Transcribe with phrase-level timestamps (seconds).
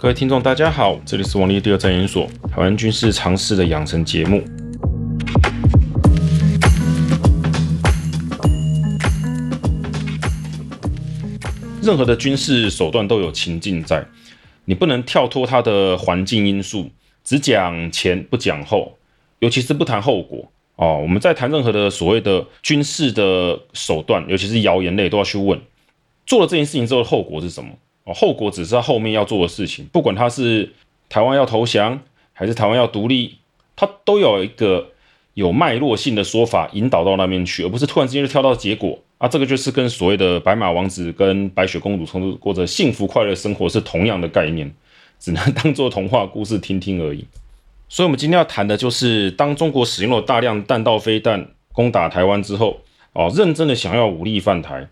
[0.00, 4.44] 各位听众，大家好，这里是王立第二战研所台湾军事常识的养成节目。
[11.82, 14.06] 任何的军事手段都有情境在，
[14.66, 16.88] 你不能跳脱它的环境因素，
[17.24, 18.96] 只讲前不讲后，
[19.40, 21.00] 尤其是不谈后果哦。
[21.02, 25.60] 我们在谈任何的所谓的军事的手段，尤其是谣言类，都要去问，
[26.24, 27.70] 做了这件事情之后的后果是什么？
[28.14, 30.72] 后果只是他后面要做的事情，不管他是
[31.08, 32.00] 台湾要投降，
[32.32, 33.36] 还是台湾要独立，
[33.76, 34.88] 他都有一个
[35.34, 39.28] 有脉络性的说法引导到那边去，而不是突然之间就跳到结果啊。
[39.28, 44.72] 这个就是跟所谓的白马王子跟白雪公主从此过着幸福快乐生活是同样的概念，
[45.18, 47.24] 只能 当做童话故事听听而已。
[47.88, 52.80] 所以，我们今天要谈的就是，当中国使用了大量弹道飞弹攻打台湾之后，
[53.12, 54.88] 哦，认真的想要武力犯台，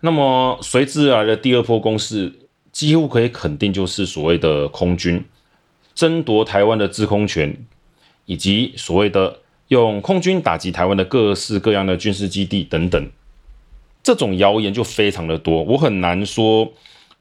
[0.00, 2.32] 那么随之而来的第二波攻势。
[2.76, 5.24] 几乎可以肯定，就是所谓的空军
[5.94, 7.56] 争夺台湾的制空权，
[8.26, 13.10] 以及所谓的用空军打击台湾的各式各样的军事基地等等，
[14.02, 15.62] 这种谣言就非常的多。
[15.62, 16.70] 我很难说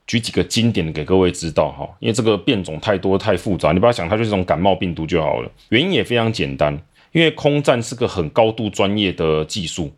[0.05, 5.49] 举几个经典的给各位知道哈，因为这个变种太多太复杂，你不要想它就是一种感冒病毒就好了。
[5.69, 6.77] 原因也非常简单，
[7.13, 9.93] 因为空战是个很高度专业的技术，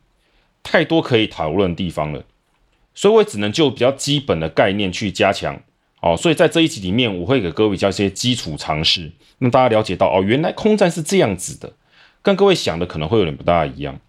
[0.61, 2.23] 太多可以讨论的地方了。
[2.97, 5.61] 所以，我也只能就比较基本的概念去加强，
[6.01, 11.71] 哦，所以在这一集里面，我会给各位教一些基础常识，让大家了解到，哦，原来空战是这样子的，
[12.23, 13.99] 跟各位想的可能会有点不大一样。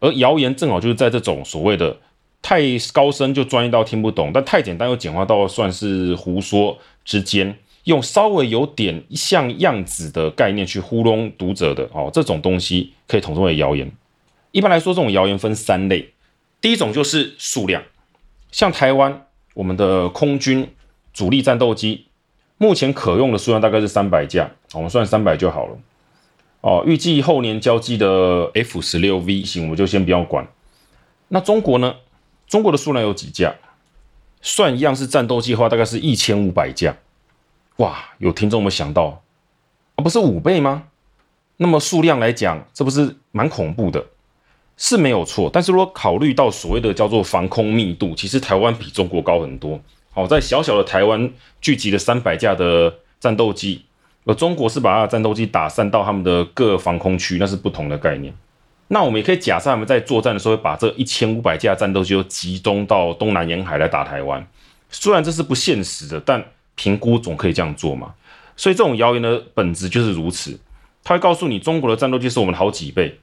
[0.00, 1.96] 而谣言正好就是在这种所谓的
[2.42, 2.60] 太
[2.92, 13.88] 高深就专业到听不懂，但太简单又简化到算是胡说之间，用稍微有点像样子的概念去糊弄读者的，哦，这种东西可以统称为谣言。
[14.50, 16.10] 一般来说，这种谣言分三类，
[16.60, 17.80] 第一种就是数量。
[18.52, 20.72] 像台湾，我们的空军
[21.12, 22.06] 主力战斗机
[22.58, 25.76] 目前可用的数量大概是三百架，我们算三百就好了。
[26.60, 30.46] 哦，预计后年交机的 F 十六 V 型，我们就先不要管。
[31.28, 31.96] 那中国呢？
[32.46, 33.54] 中国的数量有几架？
[34.42, 36.94] 算一样是战斗机的话，大概是一千五百架。
[37.76, 39.22] 哇，有听众们想到，
[39.96, 40.84] 啊，不是五倍吗？
[41.56, 44.04] 那么数量来讲，这不是蛮恐怖的？
[44.84, 49.80] 是没有错，但是如果考虑到所谓的叫做防空密度，其实台湾比中国高很多。
[50.10, 53.84] 好，在小小的台湾聚集了三百架的战斗机，
[54.24, 58.34] 而中国是把它的战斗机打散到他们的各防空区，那是不同的概念。
[58.88, 64.44] 那我们也可以假设他们在作战的时候，把这一千五百架战斗机都集中到东南沿海来打台湾。
[64.90, 66.44] 虽然这是不现实的，但
[66.74, 68.12] 评估总可以这样做嘛。
[68.56, 70.58] 所以这种谣言的本质就是如此，
[71.04, 73.20] 它会告诉你中国的战斗机是我们好几倍。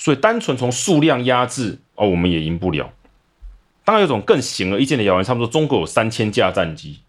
[0.00, 2.90] 所以单纯从数量压制哦，我们也赢不了。
[3.84, 7.00] 当然有种更显而易见的谣言，差不多中国有三千架战机，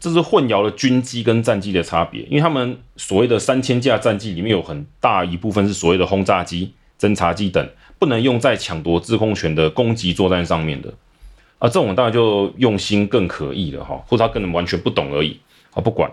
[0.00, 2.22] 这是混淆了军机跟战机的差别。
[2.22, 7.64] 因为他们所谓的三千架战机里面有很大一部分是所谓的轰炸机、侦察机等，
[8.00, 10.92] 不能用在抢夺制空权的攻击作战上面的。
[11.60, 15.38] 啊，这种当然就用心更可疑了哈，或者他可能完全不懂而已。
[15.74, 16.10] 啊，不管。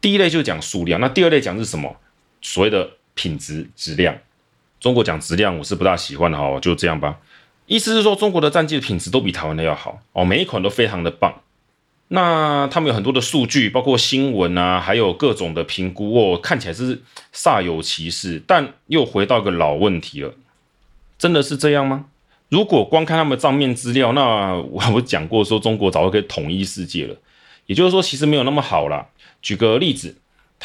[0.00, 1.96] 第一类就讲数量，那第二类讲是什么？
[2.40, 4.16] 所谓的品质、质量。
[4.84, 7.18] 中国讲质量，我是不大喜欢的哈，就这样吧。
[7.64, 11.40] 意思是说，中国的战机的品质都比台湾的要好哦，每一款都非常的棒。
[12.08, 17.00] 那他们有很多的数据，包括新闻啊，还有各种的评估哦，看起来是
[17.32, 18.42] 煞有其事。
[18.46, 20.34] 但又回到一个老问题了，
[21.16, 22.04] 真的是这样吗？
[22.50, 27.16] 如果光看他们账面资料，那我我讲过说，中国早就可以统一世界了。
[27.64, 29.06] 也就是说，其实没有那么好啦。
[29.40, 30.14] 举个例子。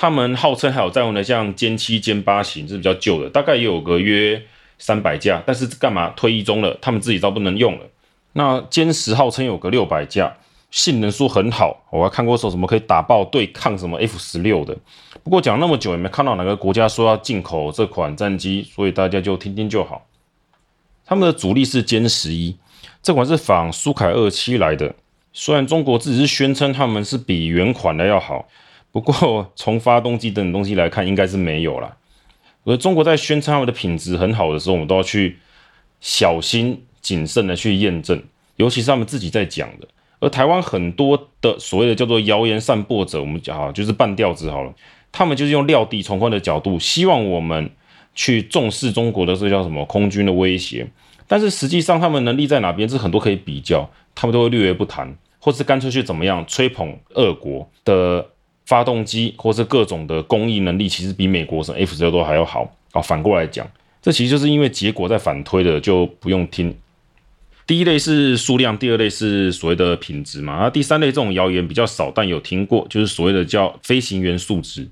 [0.01, 4.41] 他们号称还有在用的像歼七、歼八型，是比较旧的，大概也有个约
[4.77, 7.85] 三百架，但是干嘛退役中了，他们自己都不能用了。
[8.31, 10.33] 那歼十号称有个六百架，
[10.71, 14.73] 性能说很好，我还看过说什么可以打爆对抗什么 F 十六的。
[15.21, 20.07] 不过讲那么久也没看到哪个国家说要进口这款战机，所以大家就听听就好。
[21.05, 22.55] 他们的主力是歼十一，
[23.03, 24.95] 这款是仿苏凯二七来的，
[25.33, 28.47] 虽然中国自己是宣称他们是比原款的要好。
[28.91, 31.95] 不过，从发动机等等东西来看，应该是没有啦。
[32.65, 35.37] 而中国在宣称他们的品质很好的时候，我们都要去
[36.01, 38.21] 小心谨慎的去验证，
[38.57, 39.87] 尤其是他们自己在讲的。
[40.19, 44.73] 而台湾很多的所谓的叫做谣言散播者，我们讲哈，就是半吊子好了，
[45.11, 47.69] 他们就是用料敌从宽的角度，希望我们
[48.15, 50.87] 去重视中国的这叫什么空军的威胁。
[51.27, 52.89] 但是实际上，他们能力在哪边？
[52.89, 58.27] 是很多可以比较，他们都会略而不谈，或是干脆去怎么样吹捧俄国的。
[58.69, 63.01] 发动机或是各种的工艺能力，其实比美国什么 F 十六都还要好啊。
[63.01, 63.67] 反过来讲，
[63.99, 66.77] 这其实就是因为结果在反推的，就不用听。
[67.65, 70.59] 第一类是数量，第二类是所谓的品质嘛。
[70.61, 74.87] 那第三类这种谣言比较少，但有听过，就是所谓的叫飞行员素质。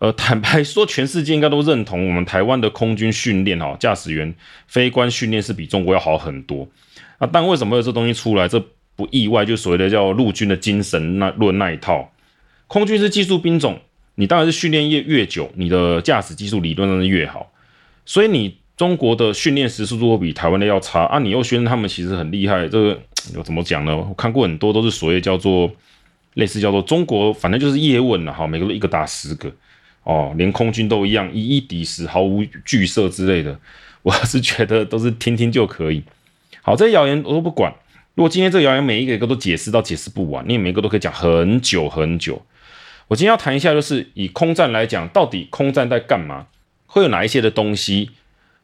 [0.00, 4.34] 呃，坦白说，全世界应该都认同我们台湾的空军训练哈，驾驶员
[4.66, 6.66] 飞官训练是比中国要好很多。
[7.18, 8.48] 啊，但为什么有这东西出来？
[8.48, 8.60] 这
[8.96, 12.10] 不意外，就所谓的叫陆军的精神那论那一套。
[12.70, 13.80] 空军是技术兵种，
[14.14, 17.50] 你当然是训练越越久，你的驾驶技术理论上越好。
[18.06, 18.60] 所以你。
[18.80, 21.18] 中国的训练时速都比台湾的要差啊！
[21.18, 22.98] 你又宣称他们其实很厉害，这个
[23.34, 23.94] 又怎么讲呢？
[23.94, 25.70] 我看过很多都是所谓叫做
[26.32, 29.52] 类似叫做中国，反正就是叶问了哈，每个都一个打十个
[30.02, 33.60] 哦，连空军都一样以一敌十，毫无惧色之类的。
[34.00, 36.02] 我是觉得都是听听就可以。
[36.62, 37.70] 好，这些谣言我都不管。
[38.14, 42.40] 如果今天这个谣言每一个一个都解释到解释不完，你每个都可以讲很久很久。
[43.10, 46.46] 我今天要谈一下，就是以空战来讲，到底空战在干嘛？
[46.86, 48.12] 会有哪一些的东西？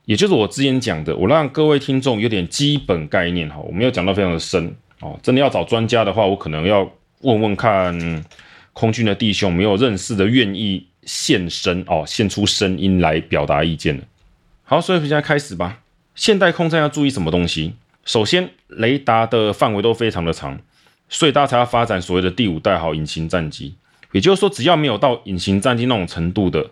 [0.05, 5.19] 也就是我之前讲的，我让各位听众有点基本概念哈，我没有讲到非常的深哦。
[5.21, 6.89] 真的要找专家的话，我可能要
[7.23, 8.25] 问问看
[8.73, 14.05] 空军的弟兄，没有认识的愿意现身哦，献出声音来表达意见的。
[14.63, 15.81] 好，所以现在开始吧。
[16.15, 17.75] 现代空战要注意什么东西？
[18.05, 20.61] 首先，雷达的范围都非常的长，
[21.09, 23.75] 所以大家才要发展所谓的第五代好隐形战机。
[24.17, 26.71] 也就是说，只要没有到隐形战机那种程度的。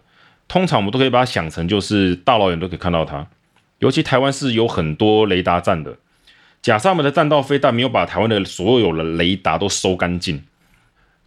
[0.48, 3.26] 通常我们都可以把它想成就是大老远都可以看到它，
[3.80, 5.94] 尤其台湾是有很多雷达站的。
[6.62, 10.42] 假设我们的弹道飞弹没有把台湾的所有的雷达都收干净，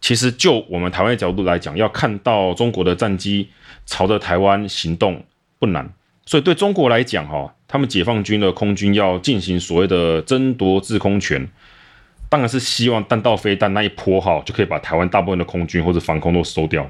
[0.01, 3.49] 其实就我们台湾的角度来讲，要看到中国的战机
[3.85, 5.23] 朝着台湾行动
[5.59, 5.87] 不难。
[6.25, 11.47] 所以对中国来讲，哈，他们解放军的空军要进行所谓的争夺制空权，
[12.29, 16.89] 当然是希望弹道飞弹那一波哈就可以把台湾大部分的空军或者防空都收掉。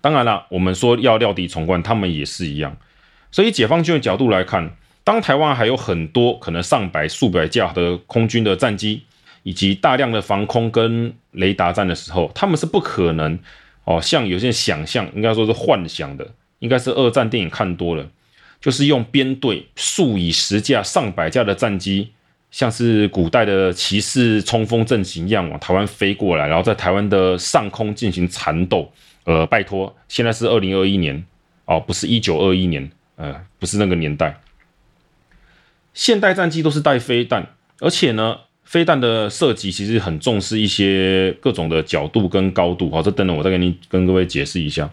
[0.00, 2.76] 当然了，我们说要料敌从宽，他们也是一样。
[3.30, 9.02] 所以解放军的角度来看，当台湾还有很多可能上百、数百架的空军的战机，
[9.44, 13.38] 以及大量的防空跟雷达站的时候，他们是不可能
[13.84, 16.28] 哦，像有些人想象，应该说是幻想的，
[16.58, 18.08] 应该是二战电影看多了，
[18.60, 22.10] 就是用编队数以十架、上百架的战机，
[22.52, 28.92] 像是古代的骑士冲锋阵型一样往台湾飞过来，然后在台湾的上空进行缠斗。
[29.24, 31.24] 呃，拜托，现在是二零二一年
[31.64, 34.40] 哦，不是一九二一年，呃，不是那个年代。
[35.94, 37.46] 现代战机都是带飞弹，
[37.78, 42.90] 而且呢，飞弹的设计其实很重视一些各种的角度跟高度。
[42.90, 44.90] 好，这等等我再给你跟各位解释一下。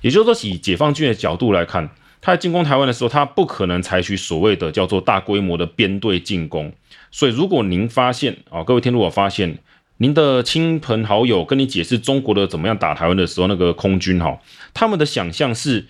[0.00, 1.90] 也就是说，以解放军的角度来看，
[2.20, 6.72] 他在进攻台湾的时候，他不可能采取所谓的叫做大规模的编队进攻。
[7.14, 9.58] 所以，如果您发现啊，各位听，如果发现。
[9.98, 14.40] 您的亲朋好友跟你解释中国的怎么样打台湾的时候，那个空军哈，
[14.74, 15.86] 他们的想象是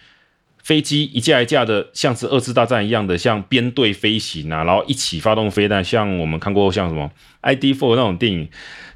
[0.63, 7.11] 飞机一架一架的，像是二次大战一样的，像编队飞行啊，然后一起发动飞弹，像我们看过像什么
[7.41, 8.47] ID Four 那种电影，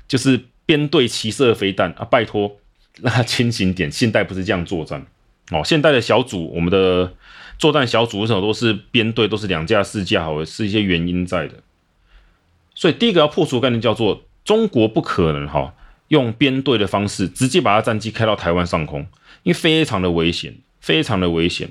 [0.06, 2.04] 就是编队齐射飞弹啊。
[2.04, 2.58] 拜托，
[3.00, 5.06] 那清醒点，现代不是这样作战
[5.50, 5.62] 哦。
[5.64, 7.14] 现代的小组，我们的
[7.58, 11.54] 作战小组为什么都是编队，都是两架四架，好，是一些原因在的。
[12.78, 14.22] 所以第一个要破除的概念叫做。
[14.44, 15.74] 中国不可能哈
[16.06, 19.00] 用编队的方式直接把他战机开到台湾上空，
[19.42, 21.68] 因为非常的危险，非常的危险，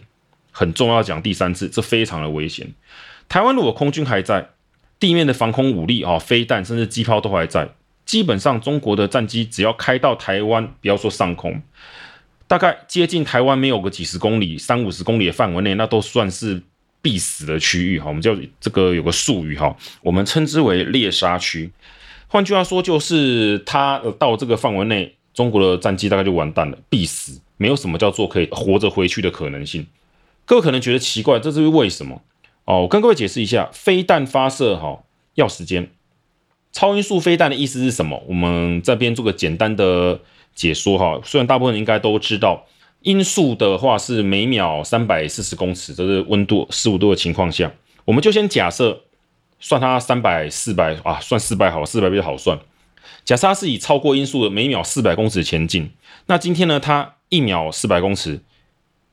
[0.52, 2.72] 很重要，讲第三次，这非常的危险。
[3.28, 4.50] 台湾如果空军还在，
[5.00, 7.68] 地面的防空武力啊，飞弹甚至机炮都还在，
[8.06, 11.60] 基本上中国的战机只要开到台湾，不要说上空，
[12.48, 16.62] 大概接近台湾没有个几十公里、三五十公里的范围内，那都算是
[17.08, 18.10] 必死的区域哈。
[18.10, 21.72] 我们叫这个有个术语哈，我们称之为猎杀区。
[22.28, 29.88] 换句话说，就是他到这个范围内，中国的战机大概就完蛋了，必死，没有什么叫做可以活着回去的可能性。
[30.44, 32.22] 各位可能觉得奇怪，这是为什么？
[32.66, 35.90] 哦，我跟各位解释一下，飞弹发射哈要时间。
[36.74, 38.22] 超音速飞弹的意思是什么？
[38.28, 40.20] 我们这边做个简单的
[40.54, 41.22] 解说哈。
[41.24, 42.68] 虽然大部分应该都知道，
[43.02, 47.72] 音速的话是每秒三百四十公尺，这是温度十五度的情况下，
[48.06, 49.04] 我们就先假设。
[49.60, 52.60] 算它三百四百啊，算四百好，四百比较好算。
[53.26, 55.90] 假设它是以超过音速的每秒四百公尺前进，
[56.28, 58.40] 那今天呢，它一秒四百公尺，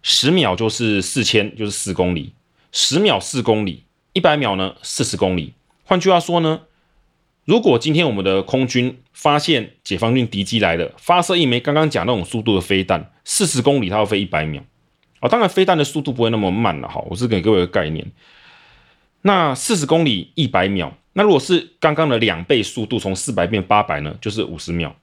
[0.03, 2.35] 十秒就是四千，就是四公里，
[2.73, 5.55] 十秒四公里，一百秒呢四十公里。
[5.85, 6.61] 换句话说呢，
[7.45, 14.63] 如果今天我们的空军发现解放军敌机来了，发射一枚刚刚讲那种速度的飞弹，四十公里它要飞一百秒
[15.21, 15.29] 啊。
[15.29, 17.05] 当然，飞弹的速度不会那么慢了哈。
[17.09, 18.07] 我是给各位一个概念。
[19.21, 24.95] 那四十公里一百秒，那如果是刚刚的两倍速度，从四百变八百呢，就是五十秒。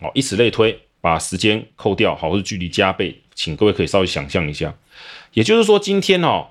[0.00, 4.72] 好，以此类推，把时间扣掉，好，或者距离加倍，请各位可以稍微想象一下。
[5.32, 6.48] 也就是说，今天哦，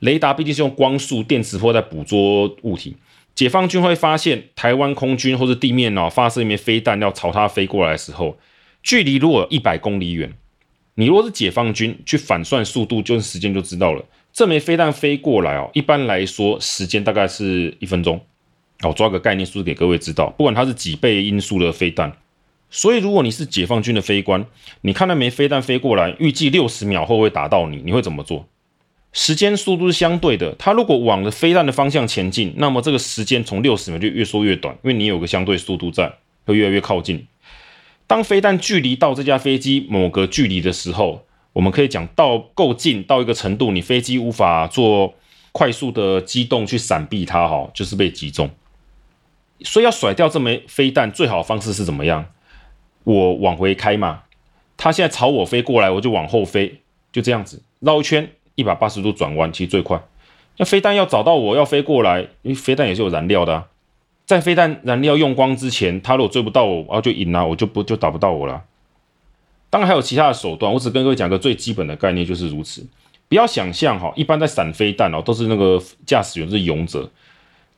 [0.00, 2.96] 雷达毕竟是用光速电磁波在捕捉物体。
[3.40, 8.36] 解放军会发现台湾空军或者地面哦发射一枚飞弹要朝它飞过来的时候，
[8.82, 10.30] 距离如果一百公里远，
[10.96, 14.04] 你如果是解放军去反算速度，就是时间就知道了。
[14.30, 18.20] 这枚飞弹飞过来哦，一般来说时间大概是一分钟。
[18.82, 22.14] 哦，抓个概念数字给各位知道，不管它是几倍音速的飞弹。
[22.68, 24.44] 所以如果你是解放军的飞官，
[24.82, 28.46] 你看那枚飞弹飞过来，预计六十秒后会打到你，你会怎么做？
[29.12, 36.12] 时间速度是相对的，它如果往着飞弹的方向前进，那么这个时间从六十秒就越缩越短，因为你有个相对速度在，
[36.46, 37.26] 会越来越靠近。
[38.06, 45.14] 当飞弹距离到这架飞机某个距离的时候，我们可以讲到够近到一个程度，你飞机无法做
[45.50, 48.48] 快速的机动去闪避它，哈，就是被击中。
[49.62, 52.26] 所以要甩掉这枚飞弹，最好的方式是怎么样？
[53.02, 54.22] 我往回开嘛，
[54.76, 56.80] 它现在朝我飞过来，我就往后飞，
[57.12, 58.30] 就这样子绕一圈。
[58.60, 60.00] 一百八十度转弯，其实最快。
[60.58, 63.66] 那飞弹要找到我要飞过来，因为飞弹也是有燃料的啊。
[64.26, 68.62] 在飞弹燃料用光之前，他如果追不到我，然后就赢了，我就不就打不到我了。
[69.70, 72.86] 当然还有其他的手段，我只跟各位讲个最基本的概念就是如此。
[73.28, 77.10] 不要想象哈，一般在闪飞弹哦，都是那个驾驶员是勇者。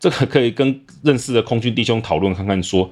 [0.01, 2.91] 这个可以跟认识的空军弟兄讨论看看，说，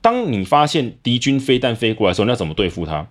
[0.00, 3.06] 当你发现敌军飞弹飞过来的时候，你要怎么对付它？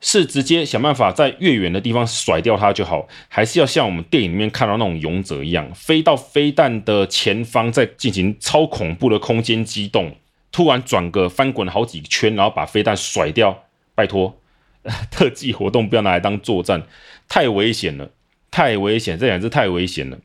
[0.00, 10.16] 是直接想办法在越远的地方甩掉它就好，还是要像我们电影里面看到那种勇者一样，飞到飞弹的前方，再进行超恐怖的空间机动，
[10.50, 13.64] 突然转个翻滚好几圈，然后把飞弹甩掉？
[13.94, 14.34] 拜托，
[15.10, 16.82] 特技活动不要拿来当作战，
[17.28, 18.10] 太危险了，
[18.50, 20.18] 太危险，这两字太危险了。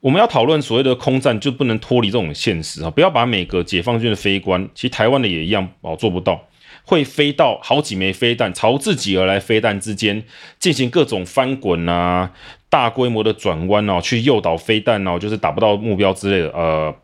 [0.00, 2.90] 我们要讨论所谓的空战，就不能脱离这种现实啊！
[2.90, 6.47] 不要把每个解放军的飞官，其实台湾的也一样哦，做不到。
[6.88, 10.24] 会飞到好几枚飞弹朝自己而来，飞弹之间
[10.58, 12.32] 进行各种翻滚啊，
[12.70, 16.48] 大规模的转弯哦，去诱导飞弹哦，就是打不到目标之类的。
[16.56, 16.94] 呃，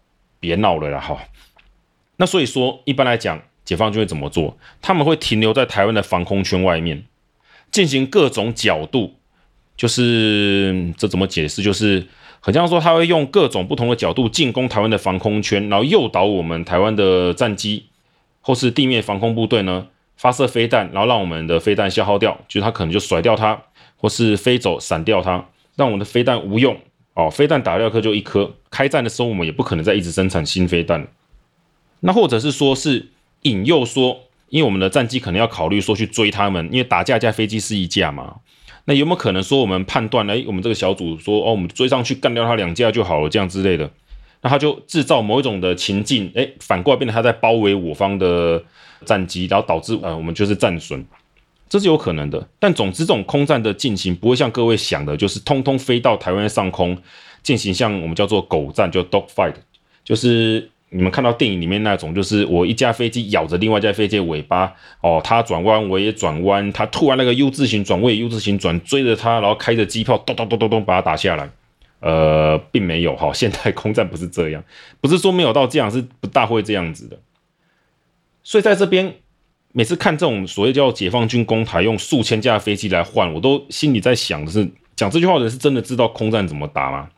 [0.40, 1.18] 别闹了啦哈。
[2.16, 4.56] 那所以说，一般来讲，解放军会怎么做？
[4.80, 7.04] 他们会停留在台湾的防空圈外面，
[7.70, 9.16] 进行各种角度，
[9.76, 11.62] 就是这怎么解释？
[11.62, 12.06] 就是
[12.40, 17.84] 好像说他会用各种不同的角度进攻台湾的防空圈，然后诱导我们台湾的战机。
[18.46, 19.86] 或是地面防空部队呢，
[20.18, 23.58] 发射飞弹，然后让我们的飞弹消耗掉，就是他可能就甩掉它，
[23.96, 25.46] 或是飞走闪掉它，
[25.76, 26.78] 让我们的飞弹无用
[27.14, 27.30] 哦。
[27.30, 31.08] 飞弹打掉一颗就一颗，开战的时候我们也不可能再一直生产新飞弹。
[32.00, 33.08] 那或者是说是
[33.42, 34.20] 引诱说，
[34.50, 38.36] 因为我们的战机可能要考虑说去追他们，因为打架架飞机是一架嘛。
[38.84, 43.90] 那有没有可能说我们判断，哎，我们这个小组说哦，我们追上去干掉他两架就好了，这样之类的。
[44.44, 48.62] 那他就制造某一种的情境，哎，反过来变成他在包围我方的
[49.06, 51.02] 战机，然后导致呃我们就是战损，
[51.66, 52.46] 这是有可能的。
[52.58, 56.94] 但总之，这种空战的进行不会像各位想的，就是通通飞到台湾上空
[57.42, 59.54] 进行像我们叫做狗战，就 dog fight，
[60.04, 64.70] 就是你们看到电影里面那种，就是我一架飞机咬着另外一架飞机的尾巴，
[65.00, 71.50] 哦，它转弯我也转弯，它突然那个 U 字形转，我也 U 字形转，追着它，然后开着机炮咚咚咚咚咚把它打下来。
[72.04, 74.62] 呃，并没有哈，现代空战不是这样，
[75.00, 77.18] 不是说没有到这样，是不大会这样子的。
[78.42, 79.14] 所以在这边，
[79.72, 87.08] 每次看这种所谓叫解放军攻台，用数千架飞机来换，我都心里在想的是，讲这句话的人是真的知道空战怎么打吗？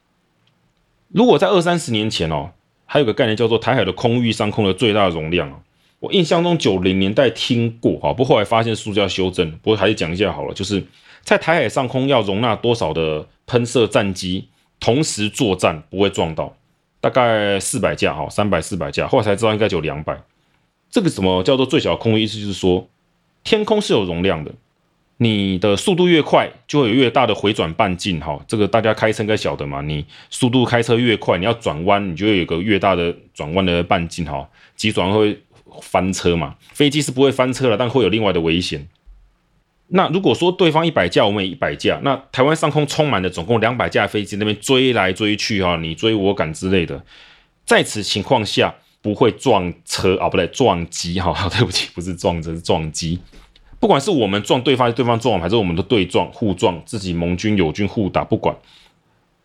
[1.08, 2.52] 如果在二三十年前哦，
[2.84, 5.64] 还有个概念叫做台海的空域上空的最大容量，
[5.98, 10.80] 我印象中九零年代听过哈，不过后来发现数字要修正，不过还是讲一下好了，就是
[11.22, 14.46] 在台海上空要容纳多少的喷射战机。
[14.78, 16.54] 同时作战不会撞到，
[17.00, 20.16] 大概四百架哈，三百四百架，后来才知道应该就两百。
[20.90, 22.22] 这个什么叫做最小空域？
[22.22, 22.88] 意思就是说，
[23.42, 24.52] 天空是有容量的，
[25.18, 28.38] 你的速度越快，就会有越大的回转半径哈。
[28.46, 35.38] 这个大家开车应该晓得嘛，你速度开车越快，你要转弯，你就会有个越大的转弯的半径哈，急转弯会
[35.82, 36.54] 翻车嘛。
[36.72, 38.86] 飞机是不会翻车了，但会有另外的危险。
[39.88, 47.04] 那如果说对方一百架，我们也一百架，那台湾上空充满了总共两百架飞机，那边追来追去哈，你追我赶之类的，
[47.64, 53.20] 在此情况下不会撞车啊，不对，撞机哈， 对不起，不是撞车，是撞机。
[53.78, 58.56] 不管是我们撞对方，对方撞我们，还是我们的对撞互撞，自己盟军友军互打，不管。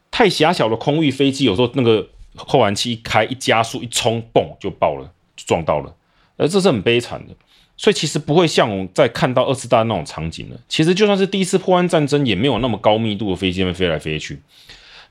[0.10, 5.06] 太狭小的空域飞机，有时候那个后燃器一开一加速一冲，嘣就爆了，
[5.36, 5.96] 就撞到了，
[6.38, 7.36] 而这是很悲惨的。
[7.82, 10.56] 所以其实不会像我在看到二次大战那种场景了。
[10.70, 14.40] 其实就算是第一次破湾战争，也没有那么高密度的飞机飞来飞去。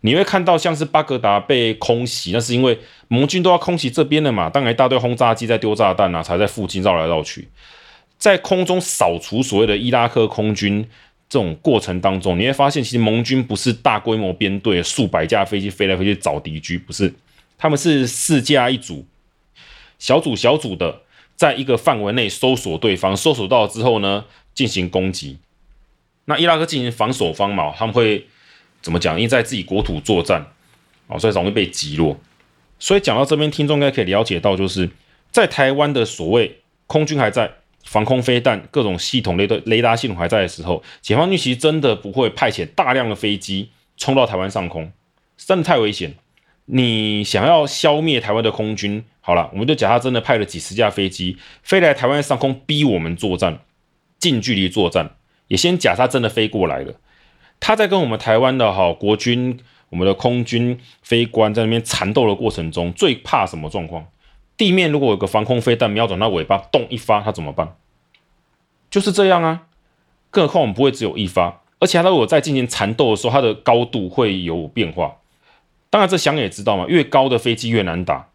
[0.03, 7.49] 你会看到像是巴格达被空袭，那是因为盟军都要空袭这边了嘛，当然一大堆轰炸机在丢炸弹啊，才在附近绕来绕去，
[8.17, 10.87] 在空中扫除所谓的伊拉克空军
[11.29, 17.13] 这种过程当中，你会发现其实盟军不是大规模编队，数百架飞机飞来飞去找敌军，不是，
[17.59, 19.05] 他们是四架一组，
[19.99, 21.01] 小组小组的，
[21.41, 25.39] 在一个范围内搜索对方，搜索到之后呢，进行攻击。
[26.27, 28.27] 那伊拉克进行防守方嘛，他们会
[28.83, 29.17] 怎么讲？
[29.17, 30.45] 因为在自己国土作战，
[31.07, 32.21] 哦，所以容易被击落。
[32.79, 34.91] 所以讲到这边，听众应该可以了解到，就是
[35.31, 37.51] 在台湾的所谓空军还在，
[37.85, 44.93] 防空飞弹各种系统雷的雷达系统还在的时候，解放军其实真的不会派遣大量的飞机冲到台湾上空，
[45.39, 46.17] 真的太危险。
[46.67, 53.61] 你想要消灭台湾的空军，好了，我们就假设真的派了几十架飞机飞来台湾上空逼我们作战，
[54.19, 55.11] 近距离作战，
[55.49, 56.95] 也先假设真的飞过来了，
[57.61, 59.61] 他在跟我们台湾的哈国军、
[59.91, 64.07] 我们的空军飞官在那边缠斗的过程中，最怕什么状况？
[64.57, 67.77] 地面如果有个防空飞弹瞄准他尾巴，动一发，他怎么办？
[68.91, 69.67] 就是这样啊，
[70.31, 75.19] 更何况我们不会只有一发，而且他如果在进行缠斗的时候，它的高度会有变化。
[75.91, 78.30] 当然，这想也知道嘛，越高的飞机越难打。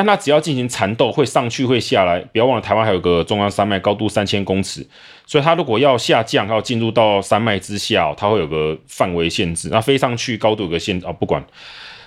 [0.00, 2.20] 但它只要进行缠斗，会上去会下来。
[2.32, 4.88] 不要忘了，台湾还有个中央山脉，高度三千公尺，
[5.26, 9.68] 所以它如果要下降，要进入到山脉之下，它会有个范围限制。
[9.70, 11.44] 那飞上去高度有个限制啊，不管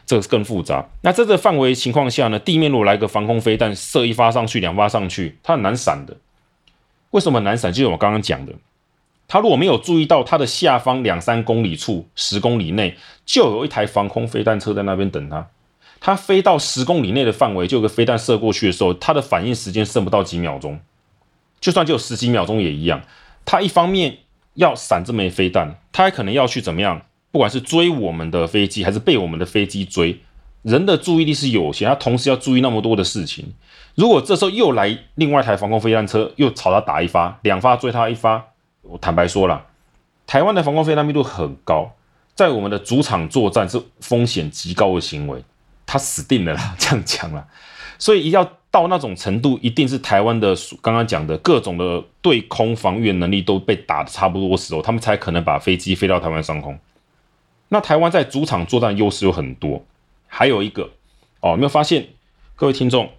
[0.08, 0.84] 这个更复杂。
[1.02, 6.18] 那在这个范围情况下呢，地面如果来个防空飞弹，射一发上去，两发上去，它很难闪的。
[7.12, 7.72] 为什么难闪？
[7.72, 8.54] 就是我刚刚讲的。
[9.28, 15.48] 他如果没有注意到，它的下方两三公里处、十公里内就有一台防空飞弹车在那边等他。
[16.06, 20.78] 它飞到十公里内的范围，就有个飞弹射过去的时候，它的反应时间剩不到几秒钟。
[21.62, 23.02] 就算只有十几秒钟也一样。
[23.46, 24.18] 它一方面
[24.56, 27.04] 要闪这枚飞弹，它还可能要去怎么样？
[27.32, 30.20] 不管是追我们的飞机，还是被我们的飞机追，
[30.64, 33.54] 人的注意力是有限，他同时要注意那么多的事情。
[33.96, 38.44] 如果这时候又来另外一台防空飞弹车，又朝他打一发，两发追他一发。
[38.82, 39.68] 我坦白说了，
[40.28, 41.94] 台湾的防空飞弹密度很高，
[42.36, 45.42] 在我们的主场作战是风险极高的行为，
[45.94, 47.48] 他死定了啦，这样讲了，
[48.00, 56.80] 所以一要到那种程度，一定是台湾的刚刚讲的各种的对空防御能力都被打得差不多时候，他们才可能把飞机飞到台湾上空。
[57.70, 59.86] 那台湾在主场作战优势有很多，
[60.26, 60.90] 还有一个
[61.42, 62.08] 哦，有没有发现
[62.56, 63.12] 各位听众？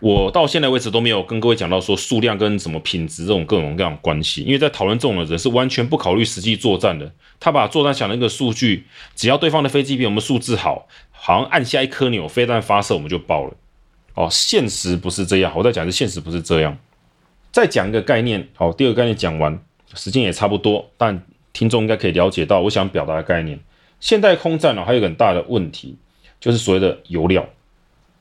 [0.00, 7.12] 我到现在为止都没有跟各位讲到说数量跟什么品质这种各种各样关系，因为在讨论这种的人是完全不考虑实际作战的。
[7.38, 10.88] 他把作战想的一个数据，只要对方的飞机比我们素质好，
[11.24, 13.54] 好像按下一颗钮，飞弹发射我们就爆了。
[14.14, 15.52] 哦，现实不是这样。
[15.54, 16.76] 我再讲的现实不是这样。
[17.52, 19.56] 再讲一个概念，好，第二个概念讲完，
[19.94, 23.60] 时间也差不多，但听众应该可以了解到我想表达的概念。
[24.00, 25.96] 现代空战呢，还有一个很大的问题，
[26.40, 27.48] 就是所谓的油料。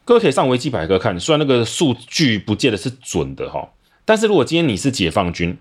[0.05, 3.67] 各位可以上维基百科看，虽然那个数据不见得是准的哈，
[4.05, 5.57] 但是如果今天你是解放军，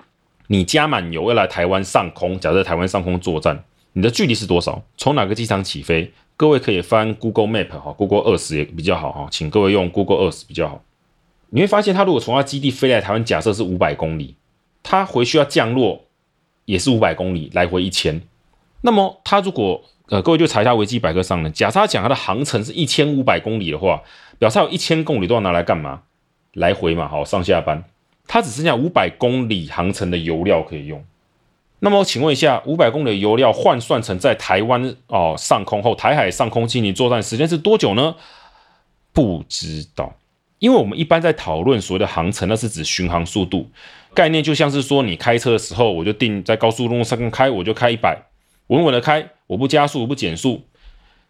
[0.49, 4.85] 你加满油要来台湾上空，假设台湾上空作战，你的距离是多少？
[4.99, 6.13] 从哪个机场起飞？
[6.41, 10.83] 各位可以翻 Google Map 哈，Google Earth 也比较好哈，请各位用 Google Earth 比较好。
[11.51, 14.35] 你会发现，他如果从他基地飞来台湾，假设是五百公里，
[14.83, 16.07] 他回去要降落
[16.65, 18.23] 也是五百公里，来回一千。
[18.81, 24.03] 那么他如果呃，各位就查一下维基百科上呢，假设他讲他的航程是一千五百公里的话。
[24.39, 26.01] 表示有一千公里都要拿来干嘛？
[26.55, 27.85] 来回嘛，好，上下班，
[28.27, 31.05] 它只剩下五百公里航程的油料可以用。
[31.83, 38.15] 那么请问一下，五百公里的油料换算成在台湾哦上空后，台海上空进行作战时间是多久呢？
[39.13, 40.15] 不知道，
[40.59, 43.71] 因为我们一般在讨论所谓的航程，那是指巡航速度
[44.13, 48.27] 概念，就像是说你开车的时候，我就定在高速公路上开，我就开一百，
[48.67, 50.63] 稳稳的开，我不加速，我不减速，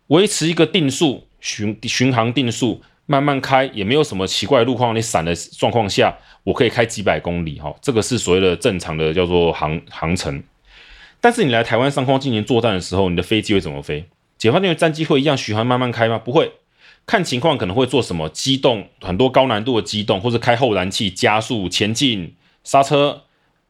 [0.09, 2.83] 维持一个定速巡巡航定速。
[3.11, 10.41] 慢慢开也没有什么奇怪的路况，你闪的状况下，我可以开几百公里哈，这个是所谓的正常的叫做航航程。
[11.21, 14.05] 但是你来台湾上空进行作战的时候，你的飞机会怎么飞？
[14.39, 16.21] 解放军的战机会一样循环慢慢开吗？
[16.25, 16.53] 不会，
[17.05, 23.23] 看情况可能会做什么机动，很多高难度的机动，或者开后燃器加速前进、刹车。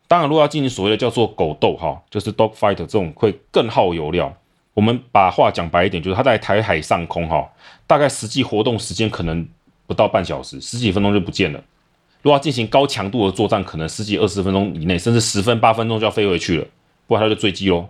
[0.06, 4.36] 当然，如果要进行所谓的叫做狗斗哈，就是 dog fight 这种会更耗油料。
[4.74, 7.50] 我们把话讲白一点，就是他在台海上空哈，
[7.86, 9.46] 大概实际活动时间可能
[9.86, 11.62] 不到半小时，十几分钟就不见了。
[12.22, 16.66] 如果要进行高强度的作战，可能十几二十分钟以内，甚至十分八分钟就要飞回去了，
[17.06, 17.88] 不然他就坠机喽。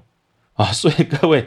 [0.55, 1.47] 啊， 所以各位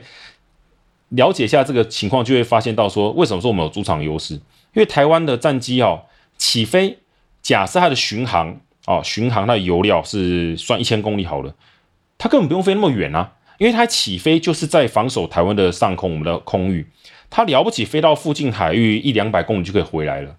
[1.09, 4.35] 了解一下这个情况，就会发现到说，为什么说我们有主场优势？
[4.35, 6.03] 因为台湾的战机哦，
[6.37, 6.99] 起飞，
[7.41, 11.55] 假设它的巡航哦，巡航它的油料是算一千公里好了，
[12.17, 13.33] 它根本不用飞那么远啊。
[13.57, 16.87] 因为它起飞就是在防守台湾的上空，我们的空域，
[17.29, 20.35] 它了不起飞到附近海域一两百公里就可以回来了。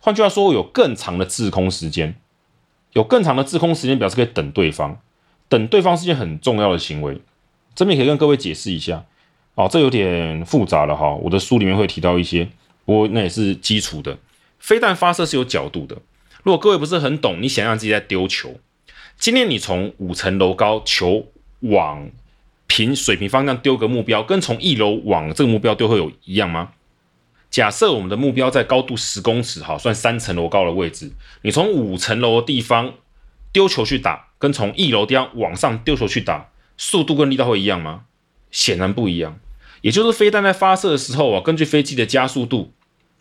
[0.00, 2.14] 换句话说，有更长的滞空时间，
[2.92, 4.98] 有更长的滞空时间，表示可以等对方，
[5.48, 7.20] 等对方是件很重要的行为。
[7.74, 9.04] 这边可以跟各位解释一下，
[9.54, 11.14] 哦，这有点复杂了哈。
[11.14, 12.48] 我的书里面会提到一些，
[12.84, 14.18] 不过那也是基础的。
[14.58, 15.96] 飞弹发射是有角度的。
[16.42, 18.54] 如果各位不是很懂，你想象自己在丢球，
[19.18, 21.26] 今天你从五层楼高球
[21.60, 22.10] 往
[22.70, 26.70] 平水平方向丢个目标，跟从一楼往这个目标丢会有一样吗？
[27.50, 31.10] 假设我们的目标在高度十公尺，好，算三层楼高的位置，
[31.42, 32.94] 你从五层楼的地方
[33.52, 38.02] 丢球去打，跟从一楼地方往上丢球去打，速度跟力道会一样吗？
[38.52, 39.36] 显然不一样。
[39.80, 42.72] 也就是飞弹在发射的时候啊，根据飞机的加速度。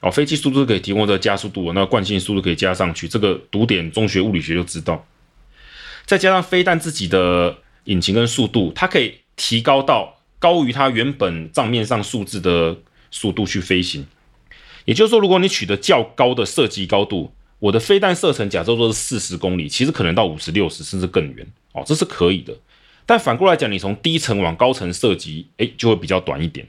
[0.02, 5.06] 哦，飞机速度可以提供这个加速度，那惯性速度可以加上去，这个读点中学物理学就知道。
[6.06, 12.76] 再加上飞弹自己的引擎跟速度，它可以提高到高于它原本账面上数字的
[13.10, 14.06] 速度去飞行。
[14.84, 22.54] 也就是说，如果你取得较高的射击高度，我的飞弹射程假设说是四十公里，其实可能到五十、六十甚至更远哦，这是可以的。
[23.06, 26.68] 但反过来讲，你从低层往高层射击，诶，就会比较短一点。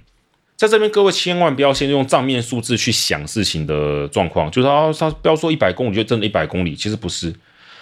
[0.56, 7.34] 在这边，各位千万不要先用账面数字去想事情的状况，就是他他不要说一百公里就真的一百公里，其实不是，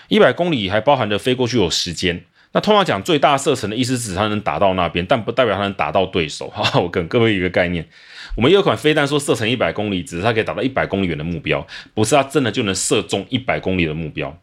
[0.08, 2.24] 一百公里还包含着飞过去有时间。
[2.58, 6.48] 那通常讲最大射程的意思是它能打到那边，但不代表它能打到对手。
[6.50, 7.86] 哈，我跟各位一个概念，
[8.34, 14.36] 我们有款飞弹说射程一百公里，只是它可以打到一百公里远的目标，不是它真的就能射中一百公里的目标。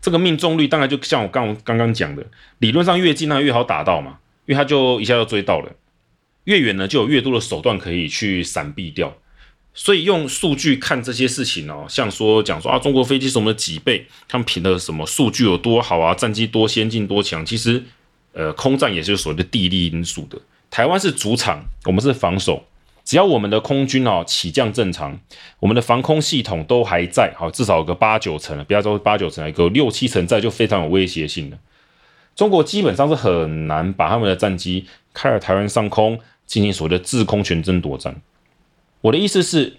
[0.00, 2.24] 这个命中率当然就像我刚刚刚讲的，
[2.58, 5.72] 理论上越近那越好打到嘛，因为它就一下就追到了。
[6.44, 9.12] 越远呢，就有越多的手段可以去闪避掉，
[9.78, 17.84] 所以用数据看这些事情哦，像说讲说啊，中国飞机是我们的几倍，他们凭的什么数据有多好啊，战机多先进多强，其实，
[18.32, 20.38] 呃，空战也是有所谓的地利因素的。
[20.70, 22.64] 台湾是主场，我们是防守，
[23.04, 25.20] 只要我们的空军哦起降正常，
[25.60, 31.58] 我们的防空系统都还在，好，至少有个八九成，不要说八九成，有个六七成在，就非常有威胁性的。
[32.34, 36.18] 中国基本上是很难把他们的战机开到台湾上空。
[36.46, 38.14] 进行所谓的制空权争夺战。
[39.00, 39.76] 我的意思是，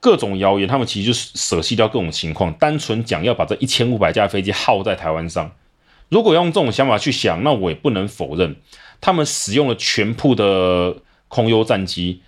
[0.00, 5.52] 各种谣言，他们其实就是舍弃掉各种情况，单纯讲要把这一千五百架飞机耗在台湾上。
[6.08, 8.56] 如果用这种想法去想，那我也不能否认，
[9.00, 10.96] 他们使用了全部的
[11.28, 12.22] 空优战机，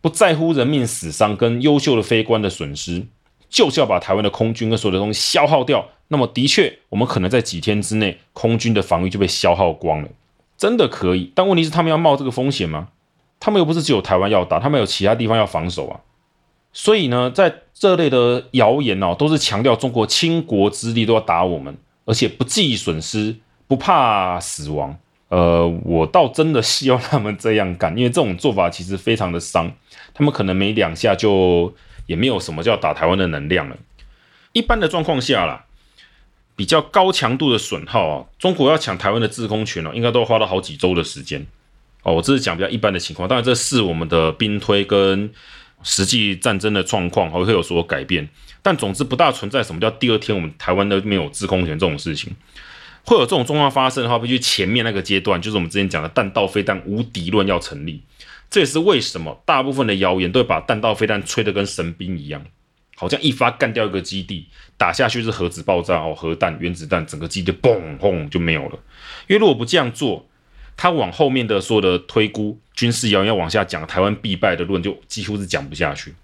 [0.00, 3.06] 不在乎人命死伤跟优秀的飞官的损失，
[3.48, 5.90] 就是要把台湾的空军跟所有的东西消耗掉。
[6.08, 10.08] 那么，的确，我们可能在几天之内，空军的防御就被消耗光了，
[10.56, 11.30] 真的可以。
[11.36, 12.88] 但问题是，他们要冒这个风险吗？
[13.40, 15.98] 他们又不是只有台湾要打，他们有其他地方要防守啊。
[16.72, 23.34] 所以呢，在这类的谣言哦，都是强调中国倾国之力都要打我们，而且不计损失，
[23.66, 24.96] 不怕死亡。
[25.30, 29.72] 呃，我倒真的希望他们这样干，因为这种做法其实非常的伤。
[30.12, 31.72] 他们可能没两下就
[32.06, 33.76] 也没有什么叫打台湾的能量了。
[34.52, 35.64] 一般的状况下啦，
[36.54, 41.46] 比较高强度的损耗啊，中国要抢台湾的制空权哦，应该都要花了好几周的时间。
[42.02, 45.30] 哦，我这是讲比较一般的情况，当然这是我们的兵推跟
[45.82, 48.28] 实际战争的状况还会有所改变，
[48.62, 52.34] 但总之不大存在什么叫第二天我们台湾都没有制空权这种事情，
[53.04, 58.02] 会有这种状况发生的话，必须前面那个阶段就是我们之前讲的弹道飞弹无敌论要成立，
[58.50, 62.42] 这也是为什么大部分的谣言都会把弹道飞弹吹得跟神兵一样，
[62.96, 64.46] 好像一发干掉一个基地，
[64.78, 68.78] 打下去是核子爆炸哦，核弹、原子弹，整个基地嘣轰就没有了，
[69.28, 70.26] 因为如果不这样做。
[70.82, 76.14] 他往后面的所有的推估军事谣言要往下讲，台湾必败的论就几乎是讲不下去。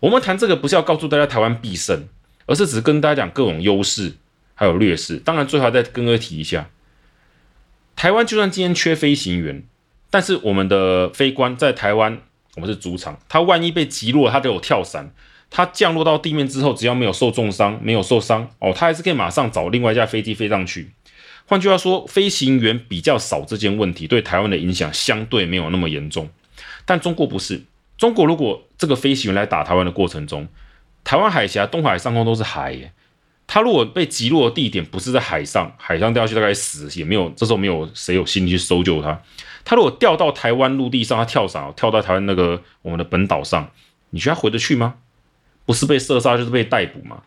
[0.00, 2.08] 我们谈这个不是要告诉大家台湾必胜，
[2.46, 4.14] 而是只跟大家讲各种优势
[4.56, 5.18] 还有劣势。
[5.18, 6.68] 当然，最后再跟各位提一下，
[7.94, 9.62] 台湾就算今天缺飞行员，
[10.10, 12.18] 但是我们的飞官在台湾，
[12.56, 15.14] 我们是主场，他万一被击落，他都有跳伞，
[15.48, 20.90] 他降落到地面之后，只要没有受重伤、没有受伤哦，他还是可以马上找另外一架飞机飞上去。
[21.46, 26.28] 换句话说，飞行员比较少这件问题对台湾的影响相对没有那么严重，
[26.84, 27.62] 但中国不是。
[27.98, 30.48] 中国如果这个飞行员来打台湾的过程中，
[31.04, 32.92] 台湾海峡、东海上空都是海耶，
[33.46, 39.22] 他如果被击落的地点不是在海上，海上掉下去大概死也没有，这时候没有谁有心去搜救他。
[39.64, 43.70] 他如果掉到台湾陆地上，他跳伞跳到台湾那个我们的本岛上，
[44.10, 44.94] 你觉得他回得去吗？
[45.66, 47.22] 不是被射杀就是被逮捕吗？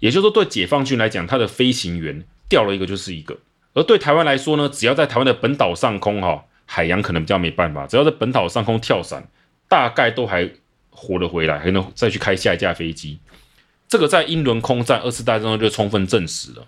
[0.00, 2.24] 也就是说，对解放军来讲，他的飞行员。
[2.54, 3.36] 掉了一个就是一个，
[3.72, 9.26] 而对台湾来说呢，只要在台湾的本岛上空哈，海洋可能比较没办法，只要在本岛上空跳伞，
[9.68, 10.48] 大概都还
[10.90, 13.18] 活得回来，还能再去开下一架飞机。
[13.88, 16.64] 这个在英伦空战二次大战中就充分证实了。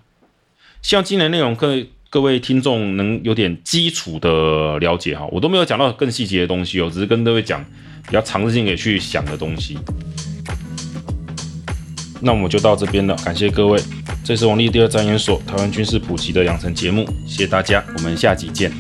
[0.82, 7.64] 希望今年内容各位各位听众能有点基础的了解哈，我都没有讲到更细节的东西哦，只是跟各位讲
[8.08, 9.78] 比较常识性可以去想的东西。
[12.20, 13.80] 那我们就到这边了，感谢各位。
[14.26, 18.72] 这是王力第二战研所台湾军事普及的养成节目，谢谢大家，我们下集见。